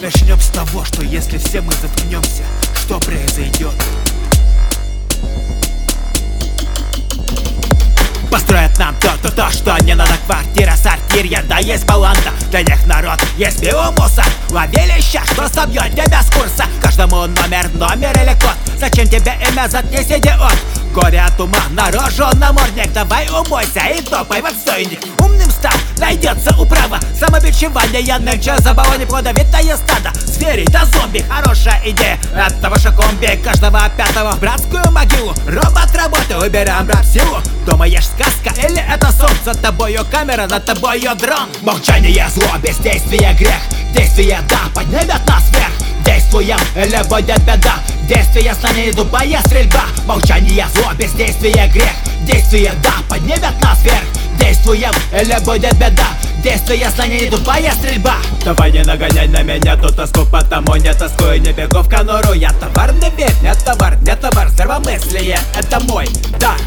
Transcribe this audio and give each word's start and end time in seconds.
Начнем 0.00 0.40
с 0.40 0.48
того, 0.50 0.84
что 0.84 1.02
если 1.02 1.38
все 1.38 1.60
мы 1.60 1.72
заткнемся, 1.72 2.44
что 2.76 3.00
произойдет? 3.00 3.72
Построят 8.30 8.78
нам 8.78 8.94
то-то 9.00 9.32
то, 9.32 9.50
что 9.50 9.76
не 9.82 9.94
надо 9.94 10.12
квартира, 10.24 10.76
сортирья, 10.76 11.42
да 11.48 11.58
есть 11.58 11.84
баланда 11.86 12.30
Для 12.50 12.62
них 12.62 12.86
народ 12.86 13.18
есть 13.36 13.60
биомусор 13.60 14.26
Ловилище, 14.50 15.20
что 15.32 15.48
собьет 15.48 15.90
тебя 15.92 16.22
с 16.22 16.30
курса. 16.30 16.66
Каждому 16.80 17.26
номер, 17.26 17.68
номер 17.74 18.12
или 18.22 18.38
код. 18.40 18.54
Зачем 18.78 19.08
тебе 19.08 19.36
имя, 19.50 19.66
заткнись, 19.68 20.06
идиот? 20.06 20.56
Горе 20.94 21.22
от 21.22 21.40
ума, 21.40 21.62
наружу 21.70 22.28
намордник. 22.36 22.92
Давай 22.92 23.28
умойся 23.28 23.80
и 23.80 24.00
топай 24.00 24.42
в 24.42 24.46
отстойник 24.46 25.00
стал, 25.28 25.37
найдется 25.98 26.54
управа. 26.58 26.98
Самобичевание 27.18 28.18
нынче 28.18 28.54
забава 28.58 28.96
неплодовитое 28.96 29.76
стадо. 29.76 30.12
Звери 30.26 30.64
да 30.70 30.84
зомби, 30.84 31.24
хорошая 31.28 31.80
идея. 31.84 32.18
Это 32.34 32.70
ваша 32.70 32.90
комби, 32.92 33.36
каждого 33.42 33.80
пятого 33.96 34.32
в 34.32 34.40
братскую 34.40 34.90
могилу. 34.90 35.34
Робот 35.46 35.94
работы, 35.94 36.36
убираем 36.36 36.88
раб 36.88 37.04
силу. 37.04 37.38
Думаешь 37.66 38.06
сказка 38.06 38.50
или 38.66 38.80
это 38.80 39.10
сон? 39.12 39.30
За 39.44 39.54
тобою 39.54 40.04
камера, 40.10 40.46
над 40.46 40.64
тобою 40.64 41.14
дрон. 41.16 41.48
Молчание 41.62 42.28
зло, 42.34 42.56
бездействие 42.62 43.34
грех. 43.34 43.60
Действие 43.94 44.40
да, 44.48 44.60
поднимет 44.74 45.26
нас 45.26 45.48
вверх. 45.50 45.72
Действуем 46.04 46.58
или 46.76 47.02
будет 47.08 47.42
беда? 47.44 47.74
Действие 48.08 48.54
станет 48.54 48.96
тупая 48.96 49.40
стрельба. 49.46 49.84
Молчание 50.06 50.66
зло, 50.74 50.92
бездействие 50.94 51.68
грех 51.68 51.92
Действие 52.28 52.70
да, 52.82 52.92
поднимет 53.08 53.58
нас 53.62 53.82
вверх. 53.82 54.04
Действуем 54.38 54.92
или 55.18 55.42
будет 55.46 55.72
беда. 55.78 56.08
Действие 56.44 56.90
станет 56.90 57.30
тупая 57.30 57.72
стрельба. 57.72 58.16
Давай 58.44 58.70
не 58.70 58.82
нагоняй 58.82 59.28
на 59.28 59.42
меня 59.42 59.78
ту 59.78 59.88
тоску 59.88 60.26
Потому 60.30 60.76
не 60.76 60.92
тоскую, 60.92 61.40
не 61.40 61.52
бегу 61.52 61.78
в 61.78 61.88
конуру. 61.88 62.34
Я 62.34 62.50
товар, 62.50 62.92
не 62.92 63.08
верь, 63.16 63.32
не 63.40 63.54
товар, 63.54 63.96
не 64.02 64.14
товар 64.14 64.50
Здравомыслие, 64.50 65.40
это 65.56 65.80
мой 65.80 66.06
дар. 66.38 66.58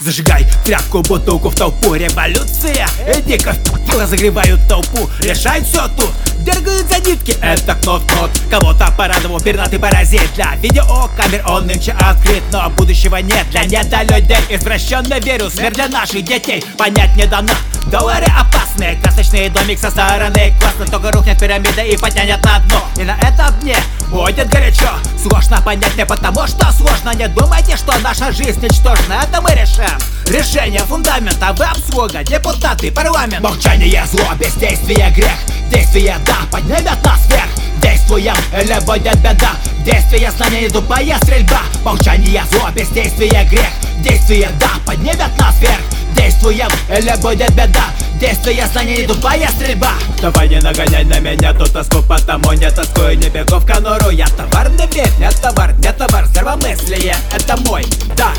Зажигай 0.00 0.46
тряпку, 0.64 1.02
бутылку 1.02 1.50
в 1.50 1.54
толпу 1.54 1.94
Революция, 1.94 2.86
иди-ка 3.16 3.54
Разогревают 3.98 4.60
толпу, 4.68 5.08
решают 5.20 5.66
все 5.66 5.88
тут 5.96 6.10
Дергают 6.40 6.86
за 6.88 6.98
нитки, 7.00 7.34
это 7.40 7.73
кнот-кнот 7.84 8.30
Кого-то 8.50 8.90
порадовал 8.96 9.40
пернатый 9.40 9.78
паразит. 9.78 10.32
Для 10.34 10.54
видеокамер 10.56 11.44
он 11.46 11.66
нынче 11.66 11.92
открыт 11.92 12.42
Но 12.50 12.68
будущего 12.70 13.16
нет. 13.16 13.48
Для 13.50 13.64
недолюдей 13.64 14.38
Извращенный 14.48 15.20
вирус, 15.20 15.54
смерть 15.54 15.74
для 15.74 15.88
наших 15.88 16.24
детей. 16.24 16.64
Понять 16.78 17.14
не 17.16 17.26
дано, 17.26 17.52
доллары 17.86 18.26
опасные 18.26 18.96
Красочный 19.02 19.48
домик 19.50 19.78
со 19.78 19.90
стороны 19.90 20.54
классно 20.58 20.86
Только 20.86 21.12
рухнет 21.12 21.38
пирамида 21.38 21.82
и 21.82 21.96
потянет 21.96 22.42
на 22.42 22.58
дно. 22.60 22.82
И 22.96 23.04
на 23.04 23.16
этом 23.18 23.58
дне 23.60 23.76
будет 24.08 24.48
горячо. 24.48 24.88
Сложно 25.20 25.60
понять 25.62 25.96
не 25.96 26.06
потому, 26.06 26.46
что 26.46 26.72
сложно. 26.72 27.14
Не 27.14 27.28
думайте, 27.28 27.76
что 27.76 27.96
наша 27.98 28.32
жизнь 28.32 28.60
ничтожна. 28.62 29.24
Это 29.24 29.40
мы 29.40 29.50
решим 29.50 29.84
Решение 30.26 30.80
фундамента, 30.80 31.52
вы 31.58 31.66
обслуга, 31.66 32.24
депутаты, 32.24 32.90
парламент. 32.90 33.40
Молчание 33.40 34.04
зло, 34.06 34.24
бездействие 34.40 35.10
грех. 35.10 35.36
Действие 35.70 36.16
да, 36.24 36.36
поднимет 36.50 37.04
нас 37.04 37.26
вверх 37.28 37.53
Действуем 37.84 38.34
или 38.58 38.82
будет 38.86 39.18
беда 39.18 39.50
Действие 39.84 40.30
знания 40.30 40.70
тупая 40.70 41.18
стрельба. 41.18 41.60
Молчание 41.84 42.42
зло, 42.50 42.70
бездействие 42.74 43.44
грех. 43.44 43.68
Действие 43.98 44.48
да, 44.58 44.70
поднимет 44.86 45.38
нас 45.38 45.60
вверх. 45.60 45.82
Действуем 46.16 46.68
или 46.88 47.14
будет 47.20 47.50
беда 47.50 47.84
Действие 48.18 48.66
знания 48.68 49.06
тупая 49.06 49.46
стрельба. 49.48 49.92
Давай 50.22 50.48
не 50.48 50.60
нагоняй 50.60 51.04
на 51.04 51.18
меня 51.20 51.52
ту 51.52 51.66
тоску 51.66 52.00
Потому 52.08 52.52
не 52.54 52.70
тоскую, 52.70 53.18
не 53.18 53.28
бегу 53.28 53.56
в 53.56 53.66
конуру 53.66 54.08
Я 54.08 54.28
товар, 54.28 54.70
не 54.70 54.86
верь, 54.86 55.12
не 55.18 55.30
товар, 55.30 55.74
не 55.74 55.92
товар 55.92 56.24
Здравомыслие, 56.24 57.16
это 57.36 57.56
мой 57.68 57.84
дар. 58.16 58.34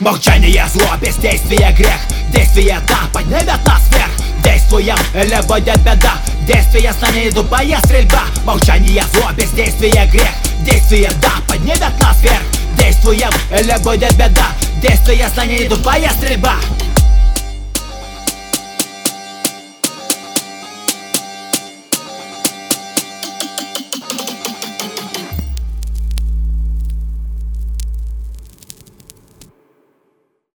Молчание 0.00 0.66
зло, 0.70 0.88
бездействие 1.00 1.72
грех. 1.72 2.00
Действие 2.30 2.78
да, 2.86 2.98
поднимет 3.10 3.64
нас 3.64 3.80
вверх 3.90 4.23
Действуем 4.74 5.46
будет 5.46 5.78
беда 5.82 6.14
Действие 6.48 6.92
знания 6.92 7.30
тупая 7.30 7.78
стрельба 7.84 8.24
Молчание 8.44 9.04
зло, 9.12 9.30
бездействие 9.36 10.04
грех. 10.06 10.28
Действие 10.62 11.10
да, 11.22 11.30
поднимет 11.46 12.00
нас 12.00 12.20
вверх. 12.20 12.42
Действуем 12.76 13.30
будет 13.84 14.12
беда 14.14 14.48
Действие 14.82 15.28
знания 15.28 15.68
тупая 15.68 16.10
стрельба 16.10 16.56